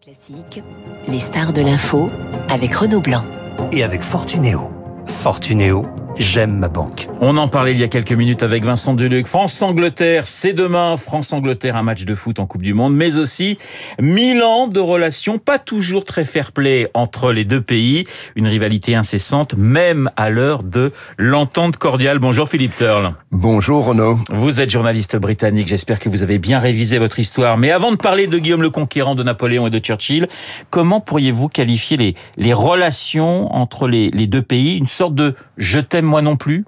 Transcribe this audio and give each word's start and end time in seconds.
Classique, 0.00 0.62
les 1.06 1.20
stars 1.20 1.52
de 1.52 1.60
l'info 1.60 2.08
avec 2.48 2.74
Renaud 2.74 3.00
Blanc. 3.00 3.24
Et 3.72 3.82
avec 3.82 4.02
Fortunéo. 4.02 4.70
Fortunéo, 5.06 5.84
j'aime 6.18 6.58
ma 6.58 6.68
banque. 6.68 7.08
On 7.20 7.36
en 7.36 7.48
parlait 7.48 7.72
il 7.72 7.80
y 7.80 7.84
a 7.84 7.88
quelques 7.88 8.12
minutes 8.12 8.42
avec 8.42 8.64
Vincent 8.64 8.94
Deluc. 8.94 9.26
France-Angleterre, 9.26 10.26
c'est 10.26 10.52
demain. 10.52 10.96
France-Angleterre, 10.96 11.76
un 11.76 11.82
match 11.82 12.04
de 12.04 12.14
foot 12.14 12.38
en 12.40 12.46
Coupe 12.46 12.62
du 12.62 12.74
Monde, 12.74 12.94
mais 12.94 13.18
aussi 13.18 13.58
mille 14.00 14.42
ans 14.42 14.68
de 14.68 14.80
relations 14.80 15.38
pas 15.38 15.58
toujours 15.58 16.04
très 16.04 16.24
fair-play 16.24 16.90
entre 16.94 17.32
les 17.32 17.44
deux 17.44 17.60
pays. 17.60 18.04
Une 18.36 18.46
rivalité 18.46 18.94
incessante, 18.94 19.54
même 19.56 20.10
à 20.16 20.30
l'heure 20.30 20.62
de 20.62 20.92
l'entente 21.18 21.76
cordiale. 21.76 22.18
Bonjour 22.18 22.48
Philippe 22.48 22.74
Turle. 22.74 23.12
Bonjour 23.30 23.86
Renaud. 23.86 24.18
Vous 24.30 24.60
êtes 24.60 24.70
journaliste 24.70 25.16
britannique. 25.16 25.68
J'espère 25.68 25.98
que 25.98 26.08
vous 26.08 26.22
avez 26.22 26.38
bien 26.38 26.58
révisé 26.58 26.98
votre 26.98 27.18
histoire. 27.18 27.56
Mais 27.56 27.70
avant 27.70 27.90
de 27.90 27.96
parler 27.96 28.26
de 28.26 28.38
Guillaume 28.38 28.62
le 28.62 28.70
Conquérant, 28.70 29.14
de 29.14 29.22
Napoléon 29.22 29.66
et 29.66 29.70
de 29.70 29.78
Churchill, 29.78 30.28
comment 30.70 31.00
pourriez-vous 31.00 31.48
qualifier 31.48 31.96
les, 31.96 32.14
les 32.36 32.52
relations 32.52 33.54
entre 33.54 33.88
les, 33.88 34.10
les 34.10 34.26
deux 34.26 34.42
pays? 34.42 34.76
Une 34.76 34.86
sorte 34.86 35.14
de 35.14 35.34
je 35.56 35.78
t'aime 35.78 36.01
moi 36.06 36.22
non 36.22 36.36
plus 36.36 36.64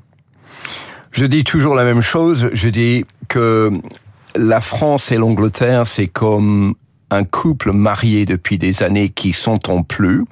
Je 1.12 1.26
dis 1.26 1.44
toujours 1.44 1.74
la 1.74 1.84
même 1.84 2.00
chose. 2.00 2.50
Je 2.52 2.68
dis 2.68 3.04
que 3.28 3.70
la 4.36 4.60
France 4.60 5.12
et 5.12 5.16
l'Angleterre, 5.16 5.86
c'est 5.86 6.08
comme 6.08 6.74
un 7.10 7.24
couple 7.24 7.72
marié 7.72 8.26
depuis 8.26 8.58
des 8.58 8.82
années 8.82 9.10
qui 9.10 9.32
s'entend 9.32 9.82
plus, 9.82 10.24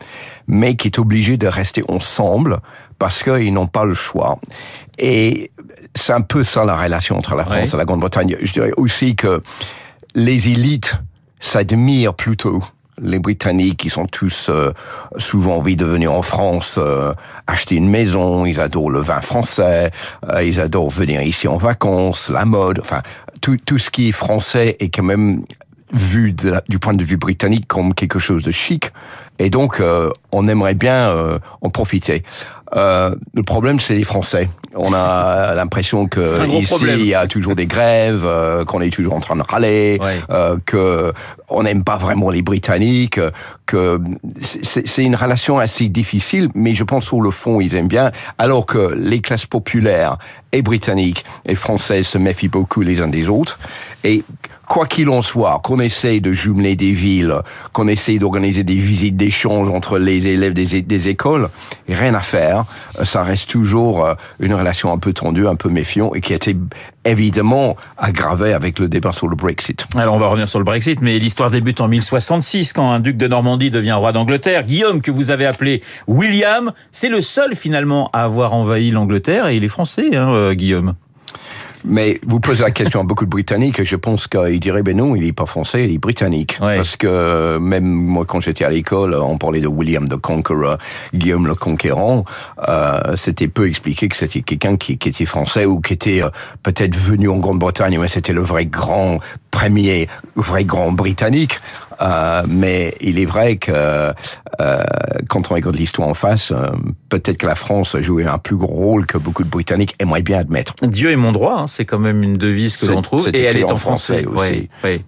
mais 0.48 0.76
qui 0.76 0.88
est 0.88 0.98
obligé 0.98 1.36
de 1.36 1.46
rester 1.46 1.84
ensemble 1.88 2.58
parce 2.98 3.22
qu'ils 3.22 3.52
n'ont 3.52 3.66
pas 3.66 3.84
le 3.84 3.94
choix. 3.94 4.38
Et 4.98 5.50
c'est 5.94 6.12
un 6.12 6.20
peu 6.20 6.42
ça 6.42 6.64
la 6.64 6.76
relation 6.76 7.16
entre 7.16 7.34
la 7.34 7.44
France 7.44 7.74
et 7.74 7.76
la 7.76 7.84
Grande-Bretagne. 7.84 8.36
Je 8.42 8.52
dirais 8.52 8.72
aussi 8.76 9.16
que 9.16 9.40
les 10.14 10.48
élites 10.48 10.94
s'admirent 11.40 12.14
plutôt 12.14 12.62
les 13.02 13.18
Britanniques, 13.18 13.78
qui 13.78 13.90
sont 13.90 14.06
tous 14.06 14.48
euh, 14.48 14.72
souvent 15.18 15.56
envie 15.56 15.76
de 15.76 15.84
venir 15.84 16.12
en 16.12 16.22
France 16.22 16.78
euh, 16.78 17.12
acheter 17.46 17.76
une 17.76 17.88
maison, 17.88 18.46
ils 18.46 18.60
adorent 18.60 18.90
le 18.90 19.00
vin 19.00 19.20
français, 19.20 19.90
euh, 20.32 20.42
ils 20.42 20.60
adorent 20.60 20.90
venir 20.90 21.20
ici 21.22 21.48
en 21.48 21.56
vacances, 21.56 22.30
la 22.30 22.44
mode, 22.44 22.80
enfin 22.80 23.02
tout, 23.40 23.58
tout 23.64 23.78
ce 23.78 23.90
qui 23.90 24.08
est 24.08 24.12
français 24.12 24.76
est 24.80 24.88
quand 24.88 25.02
même 25.02 25.44
vu 25.92 26.32
de 26.32 26.50
la- 26.50 26.62
du 26.68 26.78
point 26.78 26.94
de 26.94 27.04
vue 27.04 27.16
britannique 27.18 27.66
comme 27.68 27.94
quelque 27.94 28.18
chose 28.18 28.42
de 28.42 28.50
chic. 28.50 28.90
Et 29.38 29.50
donc, 29.50 29.80
euh, 29.80 30.10
on 30.30 30.46
aimerait 30.48 30.74
bien 30.74 31.08
euh, 31.08 31.38
en 31.62 31.70
profiter. 31.70 32.22
Euh, 32.74 33.14
le 33.34 33.42
problème, 33.42 33.80
c'est 33.80 33.94
les 33.94 34.04
Français. 34.04 34.48
On 34.74 34.94
a 34.94 35.54
l'impression 35.56 36.06
que 36.06 36.48
ici, 36.60 36.66
problème. 36.66 36.98
il 37.00 37.06
y 37.06 37.14
a 37.14 37.26
toujours 37.26 37.54
des 37.54 37.66
grèves, 37.66 38.24
euh, 38.24 38.64
qu'on 38.64 38.80
est 38.80 38.90
toujours 38.92 39.12
en 39.14 39.20
train 39.20 39.36
de 39.36 39.42
râler, 39.42 39.98
Ouais. 40.00 40.16
euh, 40.30 40.56
que 40.64 41.12
on 41.50 41.64
n'aime 41.64 41.84
pas 41.84 41.96
vraiment 41.98 42.30
les 42.30 42.40
Britanniques, 42.40 43.20
que 43.66 44.00
c'est 44.40 45.02
une 45.04 45.16
relation 45.16 45.58
assez 45.58 45.88
difficile, 45.88 46.48
mais 46.54 46.72
je 46.72 46.84
pense 46.84 47.04
sur 47.04 47.20
le 47.20 47.30
fond, 47.30 47.60
ils 47.60 47.74
aiment 47.74 47.88
bien. 47.88 48.10
Alors 48.38 48.64
que 48.64 48.94
les 48.96 49.20
classes 49.20 49.46
populaires 49.46 50.16
et 50.52 50.62
britanniques 50.62 51.24
et 51.46 51.54
françaises 51.54 52.06
se 52.06 52.18
méfient 52.18 52.48
beaucoup 52.48 52.80
les 52.82 53.00
uns 53.02 53.08
des 53.08 53.28
autres. 53.28 53.58
Et 54.04 54.24
quoi 54.72 54.86
qu'il 54.86 55.10
en 55.10 55.20
soit, 55.20 55.60
qu'on 55.62 55.80
essaye 55.80 56.22
de 56.22 56.32
jumeler 56.32 56.76
des 56.76 56.92
villes, 56.92 57.34
qu'on 57.74 57.88
essaye 57.88 58.18
d'organiser 58.18 58.64
des 58.64 58.76
visites 58.76 59.18
d'échange 59.18 59.68
entre 59.68 59.98
les 59.98 60.26
élèves 60.28 60.54
des, 60.54 61.08
écoles, 61.10 61.50
rien 61.90 62.14
à 62.14 62.22
faire. 62.22 62.64
Euh, 62.98 63.04
Ça 63.04 63.22
reste 63.22 63.50
toujours 63.50 64.06
euh, 64.06 64.14
une 64.40 64.54
relation 64.54 64.90
un 64.90 64.96
peu 64.96 65.12
tendue, 65.12 65.46
un 65.46 65.56
peu 65.56 65.68
méfiant, 65.68 66.14
et 66.14 66.22
qui 66.22 66.32
a 66.32 66.36
été 66.36 66.56
évidemment 67.04 67.76
aggravée 67.98 68.54
avec 68.54 68.78
le 68.78 68.88
débat 68.88 69.12
sur 69.12 69.28
le 69.28 69.36
Brexit. 69.36 69.86
Alors 69.94 70.14
on 70.14 70.18
va 70.18 70.28
revenir 70.28 70.48
sur 70.48 70.58
le 70.58 70.64
Brexit, 70.64 71.02
mais 71.02 71.18
l'histoire 71.18 71.50
débute 71.50 71.82
en 71.82 71.88
1066 71.88 72.72
quand 72.72 72.90
un 72.90 73.00
duc 73.00 73.18
de 73.18 73.28
Normandie 73.28 73.70
devient 73.70 73.92
roi 73.92 74.12
d'Angleterre. 74.12 74.62
Guillaume, 74.62 75.02
que 75.02 75.10
vous 75.10 75.30
avez 75.30 75.44
appelé 75.44 75.82
William, 76.06 76.72
c'est 76.92 77.10
le 77.10 77.20
seul 77.20 77.56
finalement 77.56 78.08
à 78.14 78.22
avoir 78.22 78.54
envahi 78.54 78.90
l'Angleterre 78.90 79.48
et 79.48 79.56
il 79.56 79.64
est 79.64 79.68
français, 79.68 80.16
hein, 80.16 80.30
euh, 80.30 80.54
Guillaume. 80.54 80.94
Mais 81.84 82.20
vous 82.26 82.40
posez 82.40 82.62
la 82.62 82.70
question 82.70 83.00
à 83.00 83.04
beaucoup 83.04 83.24
de 83.24 83.30
Britanniques 83.30 83.80
et 83.80 83.84
je 83.84 83.96
pense 83.96 84.28
qu'ils 84.28 84.60
diraient, 84.60 84.82
ben 84.82 84.96
non, 84.96 85.16
il 85.16 85.24
est 85.24 85.32
pas 85.32 85.46
français, 85.46 85.84
il 85.84 85.94
est 85.94 85.98
britannique. 85.98 86.58
Ouais. 86.60 86.76
Parce 86.76 86.96
que 86.96 87.58
même 87.58 87.84
moi, 87.84 88.24
quand 88.24 88.40
j'étais 88.40 88.64
à 88.64 88.70
l'école, 88.70 89.14
on 89.14 89.38
parlait 89.38 89.60
de 89.60 89.68
William 89.68 90.06
the 90.08 90.16
Conqueror, 90.16 90.78
Guillaume 91.14 91.46
le 91.46 91.54
Conquérant. 91.54 92.24
Euh, 92.68 93.16
c'était 93.16 93.48
peu 93.48 93.68
expliqué 93.68 94.08
que 94.08 94.16
c'était 94.16 94.42
quelqu'un 94.42 94.76
qui, 94.76 94.98
qui 94.98 95.08
était 95.08 95.26
français 95.26 95.66
ou 95.66 95.80
qui 95.80 95.92
était 95.92 96.22
euh, 96.22 96.30
peut-être 96.62 96.96
venu 96.96 97.28
en 97.28 97.38
Grande-Bretagne, 97.38 97.98
mais 97.98 98.08
c'était 98.08 98.32
le 98.32 98.42
vrai 98.42 98.66
grand 98.66 99.18
premier, 99.52 100.08
vrai 100.34 100.64
grand 100.64 100.90
britannique. 100.90 101.60
Euh, 102.00 102.42
mais 102.48 102.94
il 103.00 103.20
est 103.20 103.26
vrai 103.26 103.56
que 103.56 103.70
euh, 103.72 104.12
quand 105.28 105.50
on 105.50 105.54
regarde 105.54 105.76
l'histoire 105.76 106.08
en 106.08 106.14
face, 106.14 106.50
euh, 106.50 106.70
peut-être 107.08 107.36
que 107.36 107.46
la 107.46 107.54
France 107.54 107.94
a 107.94 108.00
joué 108.00 108.24
un 108.24 108.38
plus 108.38 108.56
gros 108.56 108.74
rôle 108.74 109.06
que 109.06 109.18
beaucoup 109.18 109.44
de 109.44 109.48
Britanniques 109.48 109.94
aimeraient 110.00 110.22
bien 110.22 110.38
admettre. 110.38 110.74
Dieu 110.82 111.12
est 111.12 111.16
mon 111.16 111.30
droit, 111.30 111.60
hein, 111.60 111.66
c'est 111.68 111.84
quand 111.84 112.00
même 112.00 112.24
une 112.24 112.36
devise 112.36 112.76
que 112.76 112.86
l'on 112.86 113.02
trouve 113.02 113.28
et 113.28 113.42
elle 113.42 113.58
est 113.58 113.64
en 113.64 113.72
en 113.72 113.76
français. 113.76 114.24
français 114.24 114.26
aussi. 114.26 114.68
Ouais, 114.82 114.90
ouais. 114.90 115.04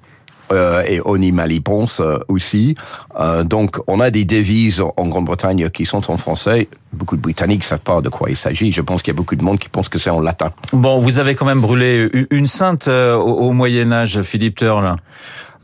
Euh, 0.52 0.82
et 0.86 1.00
Oni 1.04 1.32
Malipons 1.32 1.86
euh, 2.00 2.18
aussi. 2.28 2.74
Euh, 3.18 3.44
donc, 3.44 3.76
on 3.86 4.00
a 4.00 4.10
des 4.10 4.24
devises 4.24 4.80
en 4.80 5.06
Grande-Bretagne 5.08 5.70
qui 5.70 5.84
sont 5.84 6.10
en 6.10 6.16
français. 6.16 6.68
Beaucoup 6.92 7.16
de 7.16 7.22
Britanniques 7.22 7.64
savent 7.64 7.80
pas 7.80 8.00
de 8.00 8.08
quoi 8.08 8.30
il 8.30 8.36
s'agit. 8.36 8.70
Je 8.72 8.80
pense 8.80 9.02
qu'il 9.02 9.12
y 9.12 9.16
a 9.16 9.18
beaucoup 9.18 9.36
de 9.36 9.44
monde 9.44 9.58
qui 9.58 9.68
pense 9.68 9.88
que 9.88 9.98
c'est 9.98 10.10
en 10.10 10.20
latin. 10.20 10.52
Bon, 10.72 10.98
vous 10.98 11.18
avez 11.18 11.34
quand 11.34 11.46
même 11.46 11.60
brûlé 11.60 12.08
une 12.30 12.46
sainte 12.46 12.88
au, 12.88 13.20
au 13.20 13.52
Moyen 13.52 13.92
Âge, 13.92 14.22
Philippe 14.22 14.56
Turle. 14.56 14.96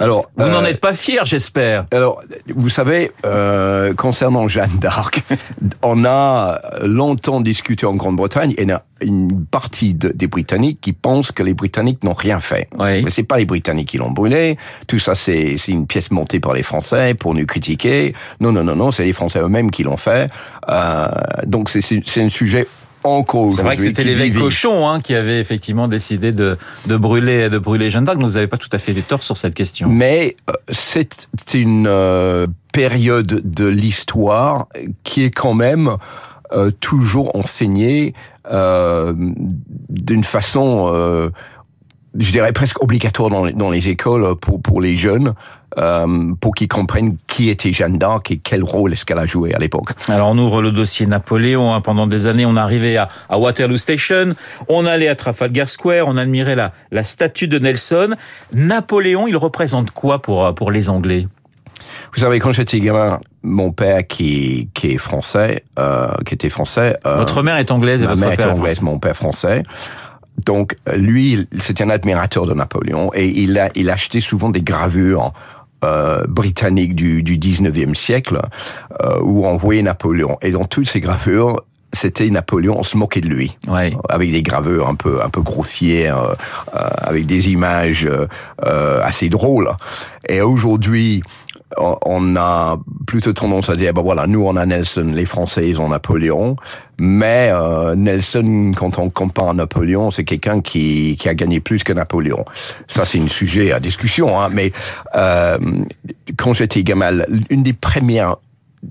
Alors, 0.00 0.30
Vous 0.36 0.46
euh, 0.46 0.48
n'en 0.48 0.64
êtes 0.64 0.80
pas 0.80 0.94
fier, 0.94 1.24
j'espère. 1.26 1.84
Alors, 1.92 2.20
vous 2.48 2.70
savez, 2.70 3.12
euh, 3.26 3.92
concernant 3.94 4.48
Jeanne 4.48 4.78
d'Arc, 4.80 5.22
on 5.82 6.04
a 6.06 6.58
longtemps 6.82 7.40
discuté 7.42 7.84
en 7.86 7.94
Grande-Bretagne 7.94 8.54
et 8.56 8.62
il 8.62 8.68
y 8.68 8.72
a 8.72 8.82
une 9.02 9.44
partie 9.46 9.94
de- 9.94 10.08
des 10.08 10.26
Britanniques 10.26 10.80
qui 10.80 10.92
pensent 10.94 11.32
que 11.32 11.42
les 11.42 11.54
Britanniques 11.54 12.02
n'ont 12.02 12.14
rien 12.14 12.40
fait. 12.40 12.68
Oui. 12.78 13.02
Mais 13.04 13.10
c'est 13.10 13.22
pas 13.22 13.36
les 13.38 13.44
Britanniques 13.44 13.88
qui 13.90 13.98
l'ont 13.98 14.10
brûlé. 14.10 14.56
Tout 14.86 14.98
ça, 14.98 15.14
c'est 15.14 15.54
une 15.68 15.86
pièce 15.86 16.10
montée 16.10 16.40
par 16.40 16.54
les 16.54 16.62
Français 16.62 17.14
pour 17.14 17.34
nous 17.34 17.46
critiquer. 17.46 18.14
Non, 18.40 18.52
non, 18.52 18.64
non, 18.64 18.76
non, 18.76 18.90
c'est 18.90 19.04
les 19.04 19.12
Français 19.12 19.40
eux-mêmes 19.40 19.70
qui 19.70 19.82
l'ont 19.84 19.96
fait. 19.98 20.30
Euh, 20.70 21.06
donc, 21.46 21.68
c'est 21.68 22.20
un 22.20 22.28
sujet 22.30 22.66
encore 23.04 23.52
C'est 23.52 23.62
vrai 23.62 23.76
que 23.76 23.82
aujourd'hui 23.82 24.04
c'était 24.04 24.04
l'évêque. 24.04 24.34
Cochon 24.34 24.88
hein, 24.88 25.00
qui 25.00 25.14
avait 25.14 25.38
effectivement 25.38 25.88
décidé 25.88 26.32
de, 26.32 26.58
de 26.86 26.96
brûler 26.96 27.48
de 27.48 27.58
brûler 27.58 27.90
Jeanne 27.90 28.04
d'Arc. 28.04 28.20
Vous 28.20 28.30
n'avez 28.30 28.46
pas 28.46 28.58
tout 28.58 28.68
à 28.72 28.78
fait 28.78 28.92
des 28.92 29.02
torts 29.02 29.22
sur 29.22 29.36
cette 29.36 29.54
question. 29.54 29.88
Mais 29.88 30.36
euh, 30.48 30.52
c'est 30.70 31.28
une 31.54 31.86
euh, 31.88 32.46
période 32.72 33.40
de 33.44 33.66
l'histoire 33.66 34.68
qui 35.04 35.24
est 35.24 35.30
quand 35.30 35.54
même 35.54 35.96
euh, 36.52 36.72
toujours 36.80 37.36
enseignée 37.36 38.12
euh, 38.50 39.12
d'une 39.88 40.24
façon, 40.24 40.90
euh, 40.92 41.30
je 42.18 42.32
dirais 42.32 42.52
presque 42.52 42.82
obligatoire 42.82 43.30
dans 43.30 43.44
les, 43.44 43.52
dans 43.52 43.70
les 43.70 43.88
écoles 43.88 44.34
pour, 44.34 44.60
pour 44.60 44.80
les 44.80 44.96
jeunes, 44.96 45.34
euh, 45.78 46.32
pour 46.40 46.54
qu'ils 46.54 46.68
comprennent 46.68 47.16
qui 47.26 47.48
était 47.50 47.72
Jeanne 47.72 47.98
d'Arc 47.98 48.30
et 48.30 48.38
quel 48.38 48.62
rôle 48.62 48.92
est-ce 48.92 49.04
qu'elle 49.04 49.18
a 49.18 49.26
joué 49.26 49.54
à 49.54 49.58
l'époque. 49.58 49.90
Alors 50.08 50.28
on 50.30 50.38
ouvre 50.38 50.62
le 50.62 50.72
dossier 50.72 51.06
Napoléon. 51.06 51.72
hein. 51.74 51.80
Pendant 51.80 52.06
des 52.06 52.26
années, 52.26 52.46
on 52.46 52.56
arrivait 52.56 52.96
à, 52.96 53.08
à 53.28 53.38
Waterloo 53.38 53.76
Station, 53.76 54.34
on 54.68 54.86
allait 54.86 55.08
à 55.08 55.14
Trafalgar 55.16 55.68
Square, 55.68 56.06
on 56.08 56.16
admirait 56.16 56.56
la, 56.56 56.72
la 56.90 57.02
statue 57.04 57.48
de 57.48 57.58
Nelson. 57.58 58.14
Napoléon, 58.52 59.26
il 59.28 59.36
représente 59.36 59.90
quoi 59.90 60.20
pour, 60.20 60.44
euh, 60.44 60.52
pour 60.52 60.70
les 60.70 60.90
Anglais? 60.90 61.26
Vous 62.12 62.20
savez, 62.20 62.40
quand 62.40 62.52
j'étais 62.52 62.80
gamin, 62.80 63.20
mon 63.42 63.72
père 63.72 64.06
qui, 64.06 64.68
qui 64.74 64.92
est 64.92 64.98
français, 64.98 65.64
euh, 65.78 66.08
qui 66.26 66.34
était 66.34 66.50
français, 66.50 66.96
euh, 67.06 67.16
Votre 67.16 67.42
mère 67.42 67.56
est 67.56 67.70
anglaise 67.70 68.02
et 68.02 68.06
Ma 68.06 68.14
votre 68.14 68.26
mère 68.26 68.36
père 68.36 68.48
est 68.48 68.52
anglaise, 68.52 68.80
mon 68.82 68.98
père 68.98 69.16
français. 69.16 69.62
Donc 70.46 70.74
lui, 70.96 71.46
c'était 71.58 71.84
un 71.84 71.90
admirateur 71.90 72.46
de 72.46 72.54
Napoléon 72.54 73.10
et 73.14 73.26
il 73.28 73.58
a 73.58 73.68
il 73.74 73.90
achetait 73.90 74.20
souvent 74.20 74.48
des 74.48 74.62
gravures 74.62 75.32
euh, 75.84 76.24
britanniques 76.28 76.94
du, 76.94 77.22
du 77.22 77.36
19e 77.38 77.94
siècle 77.94 78.40
euh, 79.02 79.18
où 79.22 79.46
on 79.46 79.56
voyait 79.56 79.82
Napoléon. 79.82 80.36
Et 80.42 80.50
dans 80.50 80.64
toutes 80.64 80.88
ces 80.88 81.00
gravures, 81.00 81.56
c'était 81.92 82.30
Napoléon, 82.30 82.76
on 82.78 82.82
se 82.84 82.96
moquait 82.96 83.20
de 83.20 83.28
lui 83.28 83.56
Ouais. 83.66 83.92
avec 84.08 84.30
des 84.30 84.42
gravures 84.42 84.86
un 84.88 84.94
peu 84.94 85.20
un 85.24 85.28
peu 85.28 85.40
grossières, 85.42 86.18
euh, 86.22 86.34
euh, 86.76 86.88
avec 86.98 87.26
des 87.26 87.50
images 87.50 88.06
euh, 88.06 88.26
euh, 88.64 89.00
assez 89.02 89.28
drôles. 89.28 89.70
Et 90.28 90.40
aujourd'hui, 90.40 91.22
on- 91.78 92.36
a 92.36 92.78
plutôt 93.06 93.32
tendance 93.32 93.70
à 93.70 93.74
dire, 93.76 93.92
ben 93.92 94.02
voilà, 94.02 94.26
nous 94.26 94.44
on 94.44 94.56
a 94.56 94.64
Nelson, 94.66 95.12
les 95.14 95.24
Français 95.24 95.68
ils 95.68 95.80
ont 95.80 95.88
Napoléon, 95.88 96.56
mais 96.98 97.50
euh, 97.52 97.94
Nelson, 97.96 98.72
quand 98.76 98.98
on 98.98 99.10
compare 99.10 99.48
à 99.50 99.54
Napoléon, 99.54 100.10
c'est 100.10 100.24
quelqu'un 100.24 100.60
qui, 100.60 101.16
qui 101.18 101.28
a 101.28 101.34
gagné 101.34 101.60
plus 101.60 101.82
que 101.82 101.92
Napoléon. 101.92 102.44
Ça 102.88 103.04
c'est 103.04 103.18
un 103.20 103.28
sujet 103.28 103.72
à 103.72 103.80
discussion, 103.80 104.40
hein, 104.40 104.48
mais 104.52 104.72
euh, 105.16 105.58
quand 106.36 106.52
j'étais 106.52 106.82
gamin, 106.82 107.22
une 107.50 107.62
des 107.62 107.72
premières 107.72 108.36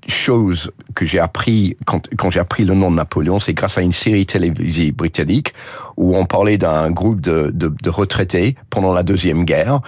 chose 0.07 0.71
que 0.94 1.06
j'ai 1.06 1.19
appris 1.19 1.75
quand, 1.86 2.07
quand 2.18 2.30
j'ai 2.30 2.39
appris 2.39 2.63
le 2.63 2.75
nom 2.75 2.91
de 2.91 2.95
Napoléon, 2.95 3.39
c'est 3.39 3.53
grâce 3.53 3.77
à 3.77 3.81
une 3.81 3.91
série 3.91 4.25
télévisée 4.25 4.91
britannique 4.91 5.53
où 5.97 6.15
on 6.15 6.25
parlait 6.25 6.57
d'un 6.57 6.91
groupe 6.91 7.21
de, 7.21 7.51
de, 7.53 7.69
de, 7.69 7.89
retraités 7.89 8.56
pendant 8.69 8.94
la 8.94 9.03
deuxième 9.03 9.45
guerre 9.45 9.81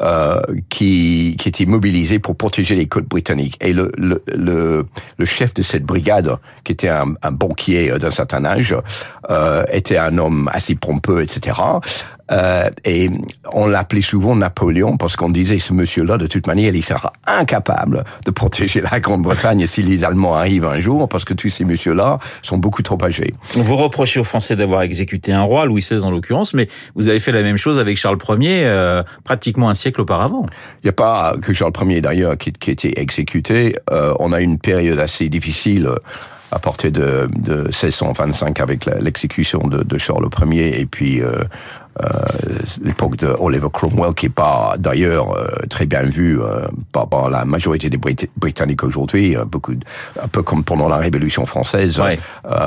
euh, 0.00 0.40
qui 0.68 1.36
qui 1.38 1.48
était 1.48 1.66
mobilisé 1.66 2.18
pour 2.18 2.36
protéger 2.36 2.76
les 2.76 2.86
côtes 2.86 3.08
britanniques. 3.08 3.56
Et 3.60 3.72
le 3.72 3.90
le, 3.98 4.22
le, 4.32 4.86
le 5.16 5.24
chef 5.24 5.54
de 5.54 5.62
cette 5.62 5.84
brigade, 5.84 6.36
qui 6.62 6.72
était 6.72 6.88
un, 6.88 7.14
un 7.22 7.32
banquier 7.32 7.98
d'un 7.98 8.10
certain 8.10 8.44
âge, 8.44 8.76
euh, 9.30 9.64
était 9.72 9.98
un 9.98 10.18
homme 10.18 10.48
assez 10.52 10.76
pompeux, 10.76 11.22
etc. 11.22 11.56
Euh, 12.30 12.68
et 12.84 13.10
on 13.52 13.66
l'appelait 13.66 14.02
souvent 14.02 14.36
Napoléon 14.36 14.96
parce 14.96 15.16
qu'on 15.16 15.30
disait 15.30 15.58
ce 15.58 15.72
monsieur-là, 15.72 16.18
de 16.18 16.26
toute 16.26 16.46
manière, 16.46 16.74
il 16.74 16.84
sera 16.84 17.12
incapable 17.26 18.04
de 18.24 18.30
protéger 18.30 18.80
la 18.80 19.00
Grande-Bretagne 19.00 19.66
si 19.66 19.82
les 19.82 20.04
Allemands 20.04 20.34
arrivent 20.34 20.66
un 20.66 20.78
jour 20.78 21.08
parce 21.08 21.24
que 21.24 21.34
tous 21.34 21.48
ces 21.48 21.64
messieurs-là 21.64 22.18
sont 22.42 22.58
beaucoup 22.58 22.82
trop 22.82 22.98
âgés. 23.02 23.34
Vous 23.54 23.76
reprochez 23.76 24.20
aux 24.20 24.24
Français 24.24 24.56
d'avoir 24.56 24.82
exécuté 24.82 25.32
un 25.32 25.42
roi, 25.42 25.64
Louis 25.66 25.80
XVI 25.80 26.04
en 26.04 26.10
l'occurrence, 26.10 26.54
mais 26.54 26.68
vous 26.94 27.08
avez 27.08 27.18
fait 27.18 27.32
la 27.32 27.42
même 27.42 27.56
chose 27.56 27.78
avec 27.78 27.96
Charles 27.96 28.18
Ier 28.40 28.64
euh, 28.64 29.02
pratiquement 29.24 29.70
un 29.70 29.74
siècle 29.74 30.00
auparavant. 30.00 30.46
Il 30.82 30.86
n'y 30.86 30.90
a 30.90 30.94
pas 30.94 31.34
que 31.40 31.52
Charles 31.52 31.72
Ier 31.86 32.00
d'ailleurs 32.00 32.36
qui, 32.36 32.52
qui 32.52 32.70
était 32.70 33.00
exécuté. 33.00 33.76
Euh, 33.90 34.14
on 34.20 34.32
a 34.32 34.40
une 34.40 34.58
période 34.58 34.98
assez 34.98 35.28
difficile 35.28 35.88
à 36.50 36.58
partir 36.58 36.92
de, 36.92 37.28
de 37.36 37.64
1625 37.64 38.60
avec 38.60 38.86
l'exécution 39.00 39.60
de, 39.60 39.82
de, 39.82 39.98
Charles 39.98 40.28
Ier 40.50 40.80
et 40.80 40.86
puis 40.86 41.20
euh, 41.20 41.26
euh, 41.32 41.44
l'époque 42.82 43.16
de 43.16 43.28
Oliver 43.38 43.68
Cromwell 43.72 44.14
qui 44.14 44.26
est 44.26 44.30
pas 44.30 44.74
d'ailleurs 44.78 45.36
euh, 45.36 45.48
très 45.68 45.86
bien 45.86 46.02
vu 46.02 46.40
euh, 46.40 46.66
par, 46.92 47.08
par, 47.08 47.30
la 47.30 47.44
majorité 47.44 47.88
des 47.90 47.96
Brit 47.96 48.16
Britanniques 48.36 48.84
aujourd'hui, 48.84 49.36
euh, 49.36 49.44
beaucoup 49.44 49.72
un 50.22 50.28
peu 50.28 50.42
comme 50.42 50.64
pendant 50.64 50.88
la 50.88 50.96
Révolution 50.96 51.46
française, 51.46 52.00
ouais. 52.00 52.18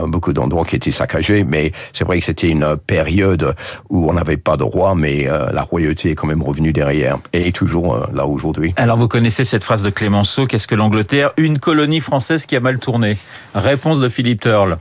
beaucoup 0.08 0.34
d'endroits 0.34 0.66
qui 0.66 0.76
étaient 0.76 0.92
saccagés, 0.92 1.44
mais 1.44 1.72
c'est 1.94 2.06
vrai 2.06 2.20
que 2.20 2.26
c'était 2.26 2.50
une 2.50 2.78
période 2.78 3.56
où 3.90 4.10
on 4.10 4.14
n'avait 4.14 4.38
pas 4.38 4.58
de 4.58 4.64
roi, 4.64 4.96
mais 4.96 5.26
la 5.26 5.62
royauté 5.62 6.12
est 6.12 6.16
quand 6.16 6.28
même 6.28 6.42
revenue 6.42 6.74
derrière 6.74 7.18
et 7.34 7.48
est 7.48 7.56
toujours 7.56 7.98
là 8.14 8.26
aujourd'hui. 8.26 8.74
Alors 8.78 8.98
vous 8.98 9.08
connaissez 9.08 9.46
cette 9.46 9.64
phrase 9.64 9.82
de 9.82 9.90
Clémenceau, 9.90 10.48
qu'est-ce 10.48 10.68
que 10.68 10.76
l'Angleterre 10.76 11.32
Une 11.38 11.60
colonie 11.60 12.00
française 12.00 12.46
qui 12.46 12.56
a 12.56 12.60
mal 12.60 12.80
tourné? 12.80 13.18
Réponse 13.54 14.00
de 14.00 14.10
Philippe 14.10 14.42
Turle. 14.42 14.78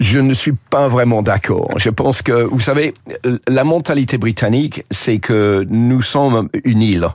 Je 0.00 0.18
ne 0.18 0.34
suis 0.34 0.52
pas 0.52 0.88
vraiment 0.88 1.22
d'accord. 1.22 1.68
Je 1.76 1.90
pense 1.90 2.22
que, 2.22 2.32
vous 2.32 2.60
savez, 2.60 2.94
la 3.46 3.64
mentalité 3.64 4.18
britannique, 4.18 4.84
c'est 4.90 5.18
que 5.18 5.64
nous 5.68 6.02
sommes 6.02 6.48
une 6.64 6.82
île. 6.82 7.08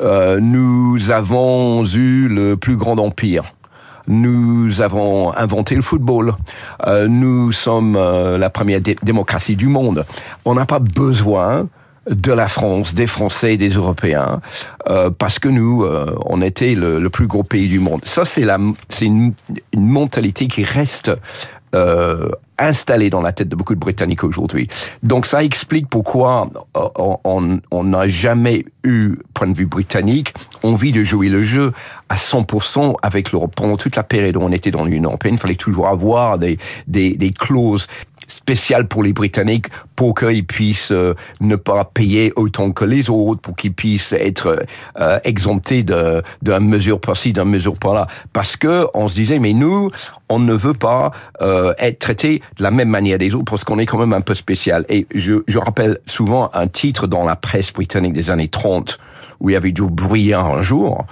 Euh, 0.00 0.38
nous 0.40 1.10
avons 1.10 1.84
eu 1.84 2.28
le 2.28 2.56
plus 2.56 2.76
grand 2.76 2.98
empire. 2.98 3.44
Nous 4.06 4.80
avons 4.80 5.34
inventé 5.36 5.74
le 5.74 5.82
football. 5.82 6.34
Euh, 6.86 7.08
nous 7.08 7.52
sommes 7.52 7.96
euh, 7.96 8.38
la 8.38 8.50
première 8.50 8.80
dé 8.80 8.96
démocratie 9.02 9.56
du 9.56 9.66
monde. 9.66 10.04
On 10.44 10.54
n'a 10.54 10.66
pas 10.66 10.78
besoin 10.78 11.68
de 12.10 12.32
la 12.32 12.48
France, 12.48 12.94
des 12.94 13.06
Français, 13.06 13.56
des 13.56 13.70
Européens, 13.70 14.40
euh, 14.88 15.10
parce 15.10 15.38
que 15.38 15.48
nous, 15.48 15.84
euh, 15.84 16.14
on 16.26 16.42
était 16.42 16.74
le, 16.74 16.98
le, 16.98 17.10
plus 17.10 17.26
gros 17.26 17.42
pays 17.42 17.68
du 17.68 17.78
monde. 17.78 18.02
Ça, 18.04 18.24
c'est 18.24 18.42
la, 18.42 18.58
c'est 18.88 19.06
une, 19.06 19.32
une, 19.72 19.86
mentalité 19.86 20.46
qui 20.48 20.64
reste 20.64 21.10
euh, 21.74 22.28
installée 22.58 23.10
dans 23.10 23.20
la 23.20 23.32
tête 23.32 23.48
de 23.48 23.56
beaucoup 23.56 23.74
de 23.74 23.80
Britanniques 23.80 24.24
aujourd'hui. 24.24 24.68
Donc, 25.02 25.26
ça 25.26 25.42
explique 25.42 25.88
pourquoi 25.88 26.48
on 27.24 27.84
n'a 27.84 28.08
jamais 28.08 28.64
eu, 28.84 29.16
point 29.34 29.48
de 29.48 29.56
vue 29.56 29.66
britannique, 29.66 30.34
envie 30.62 30.92
de 30.92 31.02
jouer 31.02 31.28
le 31.28 31.42
jeu 31.42 31.72
à 32.08 32.16
100% 32.16 32.94
avec 33.02 33.32
l'Europe. 33.32 33.54
Pendant 33.56 33.76
toute 33.76 33.96
la 33.96 34.04
période 34.04 34.36
où 34.36 34.40
on 34.40 34.52
était 34.52 34.70
dans 34.70 34.84
l'Union 34.84 35.10
européenne, 35.10 35.34
il 35.34 35.40
fallait 35.40 35.54
toujours 35.56 35.88
avoir 35.88 36.38
des, 36.38 36.58
des, 36.86 37.16
des 37.16 37.30
clauses 37.30 37.86
spécial 38.26 38.88
pour 38.88 39.02
les 39.02 39.12
Britanniques 39.12 39.66
pour 39.96 40.14
qu'ils 40.14 40.46
puissent 40.46 40.90
euh, 40.90 41.14
ne 41.40 41.56
pas 41.56 41.84
payer 41.84 42.32
autant 42.36 42.72
que 42.72 42.84
les 42.84 43.10
autres, 43.10 43.40
pour 43.40 43.56
qu'ils 43.56 43.72
puissent 43.72 44.12
être 44.12 44.64
euh, 45.00 45.18
exemptés 45.24 45.82
de 45.82 46.22
d'un 46.42 46.60
mesure 46.60 47.00
par-ci, 47.00 47.32
d'une 47.32 47.44
mesure 47.44 47.76
par-là. 47.76 48.06
Parce 48.32 48.56
que 48.56 48.86
on 48.94 49.08
se 49.08 49.14
disait, 49.14 49.38
mais 49.38 49.52
nous, 49.52 49.90
on 50.28 50.38
ne 50.38 50.52
veut 50.52 50.74
pas 50.74 51.12
euh, 51.42 51.72
être 51.78 51.98
traité 51.98 52.42
de 52.58 52.62
la 52.62 52.70
même 52.70 52.88
manière 52.88 53.18
des 53.18 53.34
autres 53.34 53.50
parce 53.50 53.64
qu'on 53.64 53.78
est 53.78 53.86
quand 53.86 53.98
même 53.98 54.12
un 54.12 54.20
peu 54.20 54.34
spécial. 54.34 54.84
Et 54.88 55.06
je, 55.14 55.42
je 55.46 55.58
rappelle 55.58 55.98
souvent 56.06 56.50
un 56.54 56.66
titre 56.66 57.06
dans 57.06 57.24
la 57.24 57.36
presse 57.36 57.72
britannique 57.72 58.12
des 58.12 58.30
années 58.30 58.48
30 58.48 58.98
où 59.40 59.50
il 59.50 59.52
y 59.52 59.56
avait 59.56 59.72
du 59.72 59.82
bruyant 59.82 60.54
un 60.54 60.62
jour. 60.62 61.04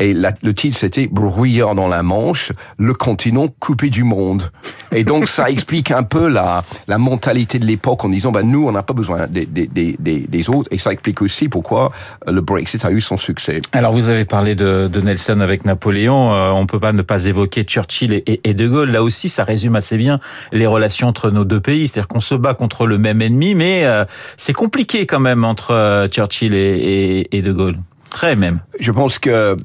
Et 0.00 0.14
la, 0.14 0.32
le 0.42 0.54
titre, 0.54 0.78
c'était 0.78 1.06
Brouillard 1.06 1.74
dans 1.74 1.86
la 1.86 2.02
Manche, 2.02 2.52
le 2.78 2.94
continent 2.94 3.48
coupé 3.60 3.90
du 3.90 4.02
monde. 4.02 4.50
Et 4.92 5.04
donc, 5.04 5.28
ça 5.28 5.50
explique 5.50 5.90
un 5.90 6.02
peu 6.02 6.28
la, 6.28 6.64
la 6.88 6.96
mentalité 6.96 7.58
de 7.58 7.66
l'époque 7.66 8.02
en 8.04 8.08
disant, 8.08 8.32
bah, 8.32 8.42
nous, 8.42 8.66
on 8.66 8.72
n'a 8.72 8.82
pas 8.82 8.94
besoin 8.94 9.26
des, 9.26 9.44
des, 9.44 9.66
des, 9.66 9.96
des, 9.98 10.50
autres. 10.50 10.68
Et 10.72 10.78
ça 10.78 10.92
explique 10.92 11.20
aussi 11.20 11.50
pourquoi 11.50 11.92
le 12.26 12.40
Brexit 12.40 12.82
a 12.86 12.90
eu 12.90 13.02
son 13.02 13.18
succès. 13.18 13.60
Alors, 13.72 13.92
vous 13.92 14.08
avez 14.08 14.24
parlé 14.24 14.54
de, 14.54 14.88
de 14.90 15.00
Nelson 15.02 15.40
avec 15.40 15.66
Napoléon. 15.66 16.32
Euh, 16.32 16.50
on 16.50 16.64
peut 16.64 16.80
pas 16.80 16.94
ne 16.94 17.02
pas 17.02 17.26
évoquer 17.26 17.64
Churchill 17.64 18.14
et, 18.14 18.40
et, 18.42 18.54
De 18.54 18.66
Gaulle. 18.66 18.90
Là 18.90 19.02
aussi, 19.02 19.28
ça 19.28 19.44
résume 19.44 19.76
assez 19.76 19.98
bien 19.98 20.18
les 20.50 20.66
relations 20.66 21.08
entre 21.08 21.30
nos 21.30 21.44
deux 21.44 21.60
pays. 21.60 21.88
C'est-à-dire 21.88 22.08
qu'on 22.08 22.20
se 22.20 22.34
bat 22.34 22.54
contre 22.54 22.86
le 22.86 22.96
même 22.96 23.20
ennemi, 23.20 23.54
mais 23.54 23.84
euh, 23.84 24.06
c'est 24.38 24.54
compliqué 24.54 25.04
quand 25.04 25.20
même 25.20 25.44
entre 25.44 25.72
euh, 25.72 26.08
Churchill 26.08 26.54
et, 26.54 26.58
et, 26.58 27.36
et 27.36 27.42
De 27.42 27.52
Gaulle. 27.52 27.76
Très 28.08 28.34
même. 28.34 28.60
Je 28.80 28.90
pense 28.90 29.18
que 29.18 29.56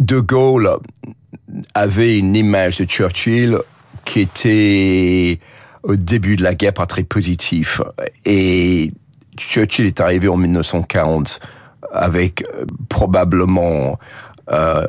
de 0.00 0.20
Gaulle 0.20 0.70
avait 1.74 2.18
une 2.18 2.36
image 2.36 2.78
de 2.78 2.84
Churchill 2.84 3.58
qui 4.04 4.20
était 4.20 5.38
au 5.82 5.96
début 5.96 6.36
de 6.36 6.42
la 6.42 6.54
guerre 6.54 6.74
pas 6.74 6.86
très 6.86 7.04
positif. 7.04 7.80
Et 8.24 8.90
Churchill 9.36 9.86
est 9.86 10.00
arrivé 10.00 10.28
en 10.28 10.36
1940 10.36 11.40
avec 11.92 12.42
euh, 12.42 12.64
probablement 12.88 13.98
euh, 14.52 14.84